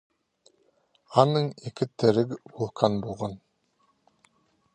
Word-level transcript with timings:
Аның 1.23 1.51
ікі 1.71 1.89
тіріг 1.99 2.35
вулкан 2.57 3.01
полған. 3.05 3.41